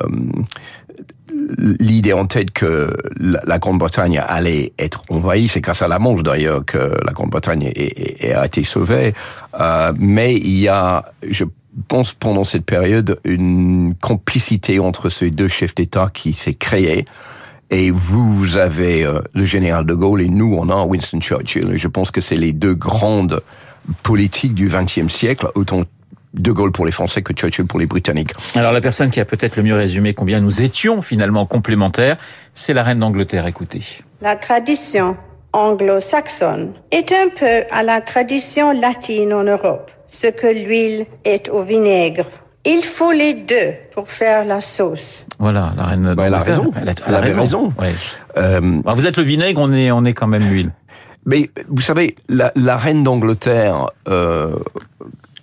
l'idée 1.58 2.12
en 2.12 2.26
tête 2.26 2.50
que 2.50 2.92
la 3.18 3.58
Grande-Bretagne 3.58 4.22
allait 4.26 4.72
être 4.78 5.02
envahie. 5.08 5.48
C'est 5.48 5.60
grâce 5.60 5.82
à 5.82 5.88
la 5.88 5.98
Manche 5.98 6.22
d'ailleurs 6.22 6.64
que 6.64 6.78
la 6.78 7.12
Grande-Bretagne 7.12 7.72
a 8.34 8.46
été 8.46 8.64
sauvée. 8.64 9.14
Euh, 9.58 9.92
mais 9.98 10.34
il 10.34 10.58
y 10.58 10.68
a, 10.68 11.12
je 11.28 11.44
pense 11.86 12.12
pendant 12.12 12.44
cette 12.44 12.64
période 12.64 13.18
une 13.24 13.94
complicité 14.00 14.80
entre 14.80 15.08
ces 15.08 15.30
deux 15.30 15.48
chefs 15.48 15.74
d'État 15.74 16.10
qui 16.12 16.32
s'est 16.32 16.54
créée. 16.54 17.04
Et 17.70 17.90
vous 17.90 18.56
avez 18.56 19.04
euh, 19.04 19.20
le 19.34 19.44
général 19.44 19.84
de 19.84 19.92
Gaulle 19.92 20.22
et 20.22 20.28
nous, 20.28 20.56
on 20.58 20.70
a 20.70 20.84
Winston 20.84 21.20
Churchill. 21.20 21.70
Et 21.72 21.76
je 21.76 21.88
pense 21.88 22.10
que 22.10 22.20
c'est 22.20 22.34
les 22.36 22.52
deux 22.52 22.74
grandes 22.74 23.42
politiques 24.02 24.54
du 24.54 24.68
XXe 24.68 25.12
siècle, 25.12 25.48
autant 25.54 25.82
de 26.34 26.52
Gaulle 26.52 26.72
pour 26.72 26.86
les 26.86 26.92
Français 26.92 27.22
que 27.22 27.32
Churchill 27.32 27.66
pour 27.66 27.78
les 27.78 27.86
Britanniques. 27.86 28.32
Alors 28.54 28.72
la 28.72 28.80
personne 28.80 29.10
qui 29.10 29.20
a 29.20 29.24
peut-être 29.24 29.56
le 29.56 29.62
mieux 29.62 29.74
résumé 29.74 30.14
combien 30.14 30.40
nous 30.40 30.62
étions 30.62 31.02
finalement 31.02 31.46
complémentaires, 31.46 32.16
c'est 32.54 32.74
la 32.74 32.82
reine 32.82 32.98
d'Angleterre. 32.98 33.46
Écoutez. 33.46 33.82
La 34.20 34.36
tradition 34.36 35.16
anglo-saxonne 35.52 36.72
est 36.90 37.12
un 37.12 37.28
peu 37.28 37.64
à 37.70 37.82
la 37.82 38.00
tradition 38.00 38.72
latine 38.72 39.32
en 39.32 39.44
Europe, 39.44 39.90
ce 40.08 40.26
que 40.26 40.48
l'huile 40.48 41.06
est 41.24 41.48
au 41.50 41.62
vinaigre. 41.62 42.24
Il 42.64 42.82
faut 42.82 43.12
les 43.12 43.34
deux 43.34 43.74
pour 43.92 44.08
faire 44.08 44.44
la 44.44 44.60
sauce. 44.60 45.24
Voilà, 45.38 45.72
la 45.76 45.84
reine. 45.84 46.14
Bah, 46.14 46.24
elle 46.26 46.34
a 46.34 46.40
raison. 46.40 46.72
Elle, 46.80 46.88
a, 46.88 46.92
elle, 46.92 46.96
elle 47.06 47.14
avait 47.14 47.26
raison. 47.28 47.40
raison. 47.40 47.72
Ouais. 47.78 47.94
Euh, 48.36 48.82
bah, 48.82 48.92
vous 48.96 49.06
êtes 49.06 49.16
le 49.16 49.22
vinaigre, 49.22 49.60
on 49.60 49.72
est, 49.72 49.92
on 49.92 50.04
est 50.04 50.12
quand 50.14 50.26
même 50.26 50.48
l'huile. 50.50 50.72
Mais 51.26 51.50
vous 51.68 51.82
savez, 51.82 52.16
la, 52.28 52.52
la 52.56 52.76
reine 52.76 53.04
d'Angleterre, 53.04 53.90
euh, 54.08 54.56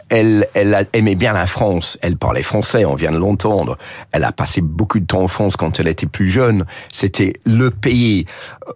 elle, 0.09 0.47
elle 0.53 0.87
aimait 0.93 1.15
bien 1.15 1.33
la 1.33 1.47
France. 1.47 1.97
Elle 2.01 2.17
parlait 2.17 2.41
français, 2.41 2.85
on 2.85 2.95
vient 2.95 3.11
de 3.11 3.17
l'entendre. 3.17 3.77
Elle 4.11 4.23
a 4.23 4.31
passé 4.31 4.61
beaucoup 4.61 4.99
de 4.99 5.05
temps 5.05 5.21
en 5.21 5.27
France 5.27 5.55
quand 5.57 5.79
elle 5.79 5.87
était 5.87 6.05
plus 6.05 6.29
jeune. 6.29 6.65
C'était 6.91 7.33
le 7.45 7.69
pays 7.71 8.25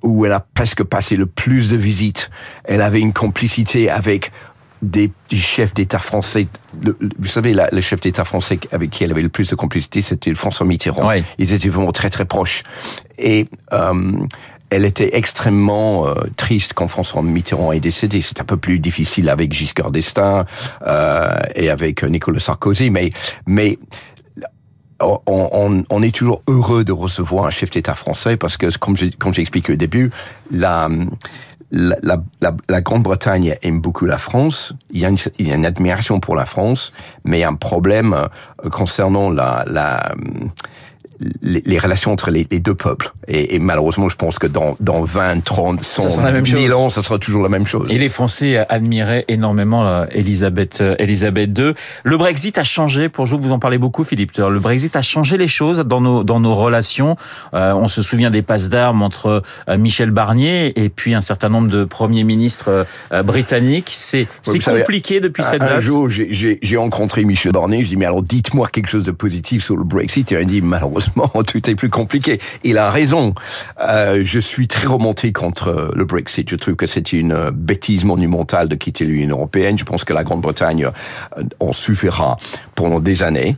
où 0.03 0.25
elle 0.25 0.33
a 0.33 0.39
presque 0.39 0.83
passé 0.83 1.15
le 1.15 1.25
plus 1.25 1.69
de 1.69 1.77
visites. 1.77 2.29
Elle 2.63 2.81
avait 2.81 2.99
une 2.99 3.13
complicité 3.13 3.89
avec 3.89 4.31
des, 4.81 5.11
chefs 5.31 5.73
d'État 5.73 5.99
français. 5.99 6.47
Le, 6.83 6.97
vous 7.17 7.27
savez, 7.27 7.53
la, 7.53 7.69
le 7.71 7.81
chef 7.81 7.99
d'État 7.99 8.23
français 8.23 8.59
avec 8.71 8.89
qui 8.89 9.03
elle 9.03 9.11
avait 9.11 9.21
le 9.21 9.29
plus 9.29 9.49
de 9.49 9.55
complicité, 9.55 10.01
c'était 10.01 10.33
François 10.33 10.65
Mitterrand. 10.65 11.07
Oui. 11.09 11.23
Ils 11.37 11.53
étaient 11.53 11.69
vraiment 11.69 11.91
très 11.91 12.09
très 12.09 12.25
proches. 12.25 12.63
Et 13.17 13.47
euh, 13.73 14.11
elle 14.69 14.85
était 14.85 15.17
extrêmement 15.17 16.07
euh, 16.07 16.13
triste 16.37 16.73
quand 16.73 16.87
François 16.87 17.21
Mitterrand 17.21 17.71
est 17.71 17.79
décédé. 17.79 18.21
C'est 18.21 18.39
un 18.39 18.45
peu 18.45 18.57
plus 18.57 18.79
difficile 18.79 19.29
avec 19.29 19.51
Giscard 19.51 19.91
d'Estaing 19.91 20.45
euh, 20.85 21.35
et 21.55 21.69
avec 21.69 22.03
Nicolas 22.03 22.39
Sarkozy, 22.39 22.89
mais 22.89 23.09
mais 23.45 23.77
on, 25.01 25.19
on, 25.25 25.83
on, 25.89 26.03
est 26.03 26.13
toujours 26.13 26.41
heureux 26.47 26.83
de 26.83 26.91
recevoir 26.91 27.45
un 27.45 27.49
chef 27.49 27.69
d'État 27.69 27.95
français 27.95 28.35
parce 28.35 28.57
que, 28.57 28.77
comme 28.77 28.97
j'ai 28.97 29.11
comme 29.11 29.33
expliqué 29.37 29.73
au 29.73 29.75
début, 29.77 30.11
la 30.51 30.89
la, 31.71 32.17
la, 32.41 32.55
la 32.67 32.81
Grande-Bretagne 32.81 33.55
aime 33.61 33.81
beaucoup 33.81 34.05
la 34.05 34.17
France. 34.17 34.73
Il 34.91 34.99
y, 34.99 35.05
a 35.05 35.09
une, 35.09 35.17
il 35.37 35.47
y 35.47 35.51
a 35.51 35.55
une 35.55 35.65
admiration 35.65 36.19
pour 36.19 36.35
la 36.35 36.45
France, 36.45 36.93
mais 37.23 37.37
il 37.37 37.41
y 37.41 37.43
a 37.43 37.49
un 37.49 37.55
problème 37.55 38.15
concernant 38.71 39.29
la, 39.29 39.63
la 39.67 40.15
les, 41.41 41.61
les 41.65 41.79
relations 41.79 42.11
entre 42.11 42.31
les, 42.31 42.47
les 42.49 42.59
deux 42.59 42.75
peuples. 42.75 43.11
Et, 43.27 43.55
et, 43.55 43.59
malheureusement, 43.59 44.09
je 44.09 44.15
pense 44.15 44.39
que 44.39 44.47
dans, 44.47 44.75
dans 44.79 45.03
20, 45.03 45.43
30, 45.43 45.83
100, 45.83 46.31
1000 46.41 46.73
ans, 46.73 46.89
ça 46.89 47.01
sera 47.01 47.19
toujours 47.19 47.43
la 47.43 47.49
même 47.49 47.67
chose. 47.67 47.89
Et 47.91 47.97
les 47.97 48.09
Français 48.09 48.65
admiraient 48.69 49.25
énormément 49.27 50.05
Elisabeth, 50.11 50.83
Elisabeth 50.97 51.57
II. 51.57 51.73
Le 52.03 52.17
Brexit 52.17 52.57
a 52.57 52.63
changé, 52.63 53.09
pour 53.09 53.25
vous, 53.25 53.37
vous 53.37 53.51
en 53.51 53.59
parlez 53.59 53.77
beaucoup, 53.77 54.03
Philippe. 54.03 54.37
Le 54.37 54.59
Brexit 54.59 54.95
a 54.95 55.01
changé 55.01 55.37
les 55.37 55.47
choses 55.47 55.79
dans 55.79 56.01
nos, 56.01 56.23
dans 56.23 56.39
nos 56.39 56.55
relations. 56.55 57.15
Euh, 57.53 57.73
on 57.73 57.87
se 57.87 58.01
souvient 58.01 58.29
des 58.29 58.41
passes 58.41 58.69
d'armes 58.69 59.01
entre 59.01 59.43
euh, 59.67 59.77
Michel 59.77 60.11
Barnier 60.11 60.79
et 60.81 60.89
puis 60.89 61.13
un 61.13 61.21
certain 61.21 61.49
nombre 61.49 61.69
de 61.69 61.83
premiers 61.83 62.23
ministres 62.23 62.85
euh, 63.11 63.23
britanniques. 63.23 63.89
C'est 63.91 64.27
c'est 64.41 64.59
compliqué 64.59 65.15
savez, 65.15 65.19
depuis 65.21 65.43
cette 65.43 65.61
date. 65.61 65.71
Un 65.71 65.81
jour, 65.81 66.09
j'ai 66.09 66.77
rencontré 66.77 67.23
Michel 67.23 67.51
Barnier. 67.51 67.83
Je 67.83 67.89
dis 67.89 67.97
mais 67.97 68.05
alors 68.05 68.21
dites-moi 68.21 68.67
quelque 68.67 68.89
chose 68.89 69.05
de 69.05 69.11
positif 69.11 69.63
sur 69.63 69.77
le 69.77 69.83
Brexit. 69.83 70.31
Il 70.31 70.37
m'a 70.37 70.43
dit 70.43 70.61
malheureusement 70.61 71.08
tout 71.47 71.69
est 71.69 71.75
plus 71.75 71.89
compliqué. 71.89 72.39
Il 72.63 72.77
a 72.77 72.89
raison. 72.89 73.33
Euh, 73.81 74.21
je 74.23 74.39
suis 74.39 74.67
très 74.67 74.87
remonté 74.87 75.31
contre 75.31 75.91
le 75.95 76.05
Brexit. 76.05 76.49
Je 76.49 76.55
trouve 76.55 76.75
que 76.75 76.87
c'est 76.87 77.13
une 77.13 77.49
bêtise 77.51 78.05
monumentale 78.05 78.67
de 78.67 78.75
quitter 78.75 79.05
l'Union 79.05 79.37
européenne. 79.37 79.77
Je 79.77 79.83
pense 79.83 80.03
que 80.03 80.13
la 80.13 80.23
Grande-Bretagne 80.23 80.89
en 81.59 81.73
suffira 81.73 82.37
pendant 82.75 82.99
des 82.99 83.23
années. 83.23 83.55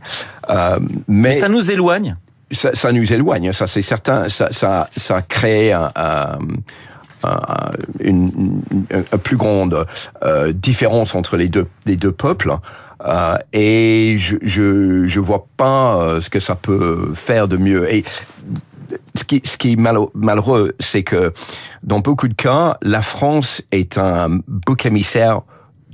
Euh, 0.50 0.78
mais, 1.08 1.28
mais 1.28 1.32
ça 1.32 1.48
nous 1.48 1.70
éloigne? 1.70 2.16
Ça, 2.50 2.74
ça, 2.74 2.92
nous 2.92 3.10
éloigne, 3.12 3.52
ça 3.52 3.66
c'est 3.66 3.82
certain. 3.82 4.28
Ça, 4.28 4.48
ça, 4.52 4.90
ça 4.96 5.22
crée 5.22 5.72
un, 5.72 5.90
un, 5.96 6.38
une, 8.00 8.62
une, 8.70 9.04
plus 9.22 9.36
grande 9.36 9.86
euh, 10.24 10.52
différence 10.52 11.14
entre 11.14 11.36
les 11.36 11.48
deux, 11.48 11.66
les 11.86 11.96
deux 11.96 12.12
peuples. 12.12 12.56
Euh, 13.04 13.36
et 13.52 14.16
je, 14.18 14.36
je, 14.42 15.20
vois 15.20 15.46
pas 15.56 15.96
euh, 15.96 16.20
ce 16.20 16.30
que 16.30 16.40
ça 16.40 16.54
peut 16.54 17.12
faire 17.14 17.48
de 17.48 17.56
mieux. 17.56 17.92
Et 17.92 18.04
ce 19.14 19.24
qui, 19.24 19.40
ce 19.44 19.56
qui 19.56 19.72
est 19.72 19.76
malheureux, 20.14 20.72
c'est 20.78 21.02
que 21.02 21.32
dans 21.82 22.00
beaucoup 22.00 22.28
de 22.28 22.34
cas, 22.34 22.76
la 22.82 23.02
France 23.02 23.62
est 23.72 23.98
un 23.98 24.38
bouc 24.46 24.86
émissaire 24.86 25.42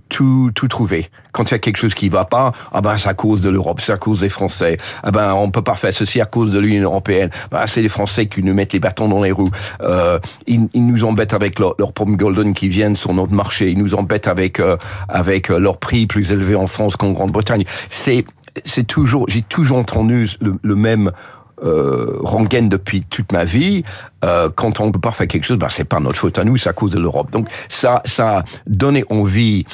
tout, 0.09 0.51
tout 0.55 0.69
trouver. 0.69 1.09
Quand 1.33 1.51
il 1.51 1.53
y 1.53 1.55
a 1.55 1.59
quelque 1.59 1.77
chose 1.77 1.95
qui 1.95 2.09
va 2.09 2.25
pas, 2.25 2.53
ah 2.73 2.81
ben 2.81 2.97
c'est 2.99 3.09
à 3.09 3.15
cause 3.15 3.41
de 3.41 3.49
l'Europe, 3.49 3.81
c'est 3.81 3.93
à 3.93 3.97
cause 3.97 4.21
des 4.21 4.29
Français. 4.29 4.77
Ah 5.03 5.11
ben 5.11 5.35
on 5.35 5.51
peut 5.51 5.63
pas 5.63 5.75
faire 5.75 5.93
ceci 5.93 6.21
à 6.21 6.27
cause 6.27 6.51
de 6.51 6.59
l'Union 6.59 6.91
européenne. 6.91 7.31
Ben, 7.51 7.67
c'est 7.67 7.83
les 7.83 7.89
Français 7.89 8.27
qui 8.27 8.43
nous 8.43 8.55
mettent 8.55 8.73
les 8.73 8.81
bâtons 8.81 9.09
dans 9.09 9.23
les 9.23 9.33
roues. 9.33 9.51
Euh, 9.83 10.19
ils, 10.47 10.69
ils, 10.73 10.87
nous 10.87 11.05
embêtent 11.05 11.35
avec 11.35 11.59
leurs 11.59 11.75
leur 11.79 11.93
pommes 11.93 12.17
golden 12.17 12.55
qui 12.55 12.69
viennent 12.69 12.97
sur 12.97 13.13
notre 13.13 13.33
marché. 13.33 13.71
Ils 13.71 13.79
nous 13.79 13.95
embêtent 13.95 14.29
avec 14.29 14.61
euh, 14.61 14.77
avec 15.09 15.51
euh, 15.51 15.59
leurs 15.59 15.79
prix 15.79 16.07
plus 16.07 16.33
élevés 16.33 16.57
en 16.57 16.67
France 16.67 16.97
qu'en 16.97 17.13
Grande-Bretagne. 17.13 17.65
C'est 17.91 18.25
c'est 18.65 18.85
toujours, 18.85 19.27
j'ai 19.29 19.43
toujours 19.43 19.79
entendu 19.79 20.29
le, 20.41 20.59
le 20.63 20.75
même 20.75 21.13
euh, 21.65 22.19
rengaine 22.21 22.69
depuis 22.69 23.03
toute 23.03 23.33
ma 23.33 23.45
vie. 23.45 23.83
Euh, 24.25 24.49
quand 24.55 24.81
on 24.81 24.87
ne 24.87 24.93
peut 24.93 25.01
pas 25.01 25.11
faire 25.11 25.27
quelque 25.27 25.45
chose, 25.45 25.59
ben 25.59 25.69
c'est 25.69 25.85
pas 25.85 25.99
notre 25.99 26.17
faute 26.17 26.39
à 26.39 26.45
nous, 26.45 26.57
c'est 26.57 26.69
à 26.69 26.73
cause 26.73 26.93
de 26.93 27.01
l'Europe. 27.01 27.33
Donc 27.33 27.49
ça, 27.69 28.01
ça 28.05 28.39
a 28.39 28.45
donné 28.67 29.05
envie 29.11 29.67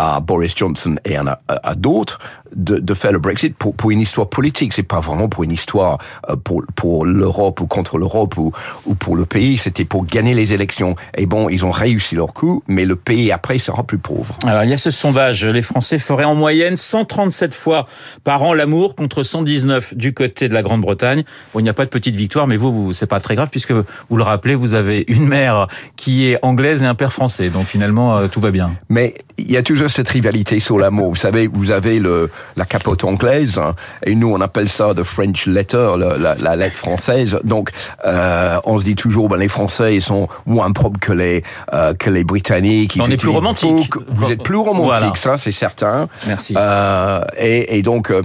à 0.00 0.20
Boris 0.20 0.56
Johnson 0.56 0.96
et 1.04 1.16
à, 1.16 1.74
d'autres 1.74 2.18
de, 2.56 2.78
de, 2.78 2.94
faire 2.94 3.12
le 3.12 3.18
Brexit 3.18 3.54
pour, 3.54 3.74
pour 3.74 3.90
une 3.90 4.00
histoire 4.00 4.28
politique. 4.28 4.72
C'est 4.72 4.82
pas 4.82 5.00
vraiment 5.00 5.28
pour 5.28 5.44
une 5.44 5.52
histoire 5.52 5.98
euh, 6.30 6.36
pour, 6.36 6.64
pour 6.74 7.04
l'Europe 7.04 7.60
ou 7.60 7.66
contre 7.66 7.98
l'Europe 7.98 8.38
ou, 8.38 8.50
ou 8.86 8.94
pour 8.94 9.14
le 9.14 9.26
pays. 9.26 9.58
C'était 9.58 9.84
pour 9.84 10.06
gagner 10.06 10.32
les 10.32 10.54
élections. 10.54 10.96
Et 11.18 11.26
bon, 11.26 11.50
ils 11.50 11.66
ont 11.66 11.70
réussi 11.70 12.14
leur 12.14 12.32
coup, 12.32 12.62
mais 12.66 12.86
le 12.86 12.96
pays 12.96 13.30
après 13.30 13.58
sera 13.58 13.84
plus 13.84 13.98
pauvre. 13.98 14.38
Alors 14.46 14.64
il 14.64 14.70
y 14.70 14.72
a 14.72 14.78
ce 14.78 14.90
sondage. 14.90 15.44
Les 15.44 15.60
Français 15.60 15.98
feraient 15.98 16.24
en 16.24 16.34
moyenne 16.34 16.78
137 16.78 17.52
fois 17.52 17.86
par 18.24 18.42
an 18.42 18.54
l'amour 18.54 18.96
contre 18.96 19.22
119 19.22 19.94
du 19.94 20.14
côté 20.14 20.48
de 20.48 20.54
la 20.54 20.62
Grande-Bretagne. 20.62 21.24
Bon, 21.52 21.60
il 21.60 21.64
n'y 21.64 21.68
a 21.68 21.74
pas 21.74 21.84
de 21.84 21.90
petite 21.90 22.16
victoire, 22.16 22.46
mais 22.46 22.56
vous, 22.56 22.72
vous 22.72 22.92
c'est 22.94 23.06
pas 23.06 23.20
très 23.20 23.34
grave 23.34 23.50
puisque 23.50 23.72
vous 23.72 24.16
le 24.16 24.22
rappelez, 24.22 24.54
vous 24.54 24.72
avez 24.72 25.04
une 25.08 25.28
mère 25.28 25.68
qui 25.96 26.26
est 26.26 26.38
anglaise 26.40 26.82
et 26.82 26.86
un 26.86 26.94
père 26.94 27.12
français. 27.12 27.50
Donc 27.50 27.66
finalement, 27.66 28.16
euh, 28.16 28.28
tout 28.28 28.40
va 28.40 28.50
bien. 28.50 28.72
Mais 28.88 29.14
il 29.46 29.52
y 29.52 29.56
a 29.56 29.62
toujours 29.62 29.90
cette 29.90 30.08
rivalité 30.08 30.60
sur 30.60 30.78
l'amour. 30.78 31.10
Vous 31.10 31.16
savez, 31.16 31.46
vous 31.46 31.70
avez 31.70 31.98
le, 31.98 32.30
la 32.56 32.64
capote 32.64 33.04
anglaise, 33.04 33.58
hein, 33.58 33.74
et 34.04 34.14
nous 34.14 34.32
on 34.32 34.40
appelle 34.40 34.68
ça 34.68 34.94
the 34.94 35.02
French 35.02 35.46
letter, 35.46 35.92
la, 35.98 36.16
la, 36.16 36.34
la 36.34 36.56
lettre 36.56 36.76
française. 36.76 37.38
Donc 37.44 37.70
euh, 38.04 38.58
on 38.64 38.78
se 38.78 38.84
dit 38.84 38.94
toujours, 38.94 39.28
ben 39.28 39.36
les 39.36 39.48
Français 39.48 39.96
ils 39.96 40.02
sont 40.02 40.28
moins 40.46 40.70
propres 40.72 41.00
que 41.00 41.12
les 41.12 41.42
euh, 41.72 41.94
que 41.94 42.10
les 42.10 42.24
Britanniques. 42.24 42.98
on 43.00 43.10
est 43.10 43.16
plus 43.16 43.28
romantique. 43.28 43.92
Vous 44.08 44.30
êtes 44.30 44.42
plus 44.42 44.56
romantique, 44.56 45.00
voilà. 45.00 45.14
ça 45.14 45.38
c'est 45.38 45.52
certain. 45.52 46.08
Merci. 46.26 46.54
Euh, 46.56 47.20
et, 47.38 47.78
et, 47.78 47.82
donc 47.82 48.10
euh, 48.10 48.22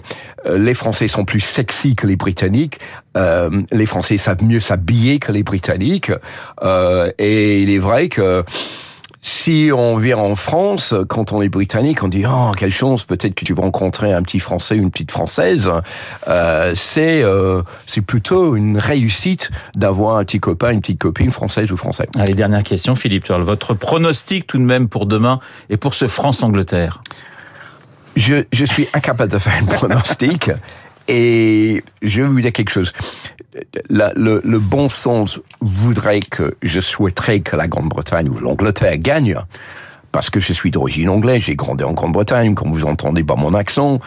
les 0.55 0.73
Français 0.73 1.07
sont 1.07 1.25
plus 1.25 1.39
sexy 1.39 1.95
que 1.95 2.07
les 2.07 2.15
Britanniques. 2.15 2.79
Euh, 3.17 3.63
les 3.71 3.85
Français 3.85 4.17
savent 4.17 4.43
mieux 4.43 4.59
s'habiller 4.59 5.19
que 5.19 5.31
les 5.31 5.43
Britanniques. 5.43 6.11
et 7.17 7.61
il 7.61 7.71
est 7.71 7.79
vrai 7.79 8.09
que 8.09 8.43
si 9.27 9.71
on 9.73 9.97
vient 9.97 10.19
en 10.19 10.35
France, 10.35 10.93
quand 11.09 11.33
on 11.33 11.41
est 11.41 11.49
britannique, 11.49 12.03
on 12.03 12.07
dit 12.07 12.25
oh 12.29 12.51
quelle 12.55 12.71
chance, 12.71 13.05
peut-être 13.05 13.33
que 13.33 13.43
tu 13.43 13.55
vas 13.55 13.63
rencontrer 13.63 14.13
un 14.13 14.21
petit 14.21 14.39
Français, 14.39 14.75
une 14.75 14.91
petite 14.91 15.09
Française. 15.09 15.67
Euh, 16.27 16.73
c'est 16.75 17.23
euh, 17.23 17.63
c'est 17.87 18.01
plutôt 18.01 18.55
une 18.55 18.77
réussite 18.77 19.49
d'avoir 19.75 20.17
un 20.17 20.25
petit 20.25 20.37
copain, 20.37 20.69
une 20.69 20.81
petite 20.81 20.99
copine 20.99 21.31
française 21.31 21.71
ou 21.71 21.75
français. 21.75 22.07
Allez 22.19 22.35
dernière 22.35 22.61
question, 22.61 22.93
Philippe 22.93 23.23
Turle. 23.23 23.41
Votre 23.41 23.73
pronostic 23.73 24.45
tout 24.45 24.59
de 24.59 24.63
même 24.63 24.87
pour 24.89 25.07
demain 25.07 25.39
et 25.71 25.77
pour 25.77 25.95
ce 25.95 26.05
France-Angleterre? 26.05 27.01
Je, 28.15 28.43
je 28.53 28.65
suis 28.65 28.87
incapable 28.93 29.31
de 29.31 29.39
faire 29.39 29.55
un 29.59 29.65
pronostic. 29.65 30.51
Et 31.07 31.64
je 32.01 32.21
vais 32.21 32.27
vous 32.27 32.41
dire 32.41 32.53
quelque 32.53 32.71
chose. 32.71 32.93
La, 33.89 34.11
le, 34.15 34.41
le, 34.43 34.59
bon 34.59 34.89
sens 34.89 35.39
voudrait 35.61 36.19
que 36.19 36.55
je 36.61 36.81
souhaiterais 36.81 37.39
que 37.39 37.55
la 37.55 37.67
Grande-Bretagne 37.67 38.27
ou 38.29 38.37
l'Angleterre 38.37 38.97
gagne, 38.97 39.37
parce 40.15 40.29
que 40.29 40.39
je 40.39 40.53
suis 40.53 40.71
d'origine 40.71 41.09
anglaise, 41.09 41.41
j'ai 41.41 41.55
grandi 41.55 41.83
en 41.83 41.91
Grande-Bretagne, 41.91 42.55
comme 42.55 42.71
vous 42.71 42.85
entendez 42.85 43.21
par 43.21 43.35
mon 43.35 43.53
accent, 43.53 43.99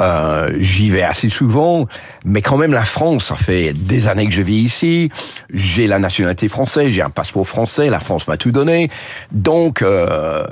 euh, 0.00 0.50
j'y 0.58 0.88
vais 0.88 1.04
assez 1.04 1.28
souvent, 1.28 1.86
mais 2.24 2.42
quand 2.42 2.56
même 2.56 2.72
la 2.72 2.84
France, 2.84 3.26
ça 3.26 3.36
fait 3.36 3.72
des 3.72 4.08
années 4.08 4.26
que 4.26 4.32
je 4.32 4.42
vis 4.42 4.60
ici, 4.62 5.08
j'ai 5.52 5.86
la 5.86 6.00
nationalité 6.00 6.48
française, 6.48 6.90
j'ai 6.90 7.02
un 7.02 7.10
passeport 7.10 7.46
français, 7.46 7.90
la 7.90 8.00
France 8.00 8.26
m'a 8.26 8.36
tout 8.36 8.50
donné, 8.50 8.90
donc... 9.30 9.82
Euh, 9.82 10.44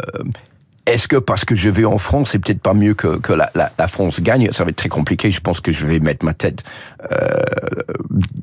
est-ce 0.90 1.08
que 1.08 1.16
parce 1.16 1.44
que 1.44 1.54
je 1.54 1.70
vais 1.70 1.84
en 1.84 1.98
France, 1.98 2.30
c'est 2.30 2.38
peut-être 2.38 2.60
pas 2.60 2.74
mieux 2.74 2.94
que, 2.94 3.32
la, 3.32 3.88
France 3.88 4.20
gagne? 4.20 4.50
Ça 4.50 4.64
va 4.64 4.70
être 4.70 4.76
très 4.76 4.88
compliqué. 4.88 5.30
Je 5.30 5.40
pense 5.40 5.60
que 5.60 5.72
je 5.72 5.86
vais 5.86 5.98
mettre 5.98 6.24
ma 6.24 6.34
tête 6.34 6.64
euh, 7.10 7.16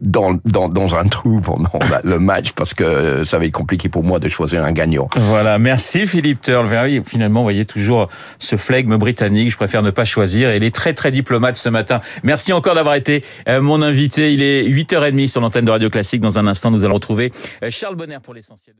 dans, 0.01 0.95
un 0.95 1.07
trou 1.07 1.41
pendant 1.41 1.79
le 2.03 2.19
match 2.19 2.53
parce 2.53 2.73
que 2.73 3.23
ça 3.23 3.37
va 3.37 3.45
être 3.45 3.51
compliqué 3.51 3.89
pour 3.89 4.03
moi 4.03 4.19
de 4.19 4.29
choisir 4.29 4.63
un 4.63 4.71
gagnant. 4.71 5.07
Voilà, 5.15 5.59
merci 5.59 6.07
Philippe 6.07 6.41
Turle. 6.41 6.67
Finalement, 7.05 7.41
vous 7.41 7.45
voyez 7.45 7.65
toujours 7.65 8.09
ce 8.39 8.55
flegme 8.55 8.97
britannique. 8.97 9.51
Je 9.51 9.57
préfère 9.57 9.83
ne 9.83 9.91
pas 9.91 10.05
choisir. 10.05 10.49
Et 10.49 10.57
il 10.57 10.63
est 10.63 10.73
très 10.73 10.93
très 10.93 11.11
diplomate 11.11 11.57
ce 11.57 11.69
matin. 11.69 12.01
Merci 12.23 12.53
encore 12.53 12.75
d'avoir 12.75 12.95
été 12.95 13.23
euh, 13.49 13.61
mon 13.61 13.81
invité. 13.81 14.33
Il 14.33 14.41
est 14.41 14.63
8h30 14.63 15.27
sur 15.27 15.41
l'antenne 15.41 15.65
de 15.65 15.71
Radio 15.71 15.89
Classique. 15.89 16.21
Dans 16.21 16.39
un 16.39 16.47
instant, 16.47 16.71
nous 16.71 16.85
allons 16.85 16.95
retrouver 16.95 17.31
euh, 17.63 17.69
Charles 17.69 17.95
Bonner 17.95 18.19
pour 18.23 18.33
l'essentiel. 18.33 18.77